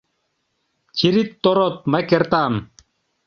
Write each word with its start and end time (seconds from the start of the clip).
«Тирит-торот... 0.95 1.75
мый 1.91 2.03
кертам 2.09 2.53